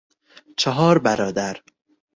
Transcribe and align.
چهار 0.57 0.99
برادر 0.99 1.63